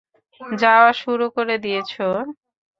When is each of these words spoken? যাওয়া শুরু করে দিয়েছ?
যাওয়া 0.57 0.91
শুরু 1.01 1.25
করে 1.35 1.55
দিয়েছ? 1.63 1.91